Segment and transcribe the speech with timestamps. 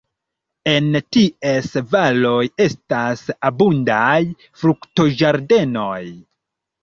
[0.69, 4.17] En ties valoj estas abundaj
[4.63, 6.01] fruktoĝardenoj.